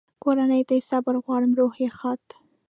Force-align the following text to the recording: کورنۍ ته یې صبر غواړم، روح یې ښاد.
کورنۍ 0.23 0.61
ته 0.67 0.73
یې 0.77 0.87
صبر 0.89 1.15
غواړم، 1.23 1.51
روح 1.59 1.73
یې 1.83 1.89
ښاد. 1.97 2.23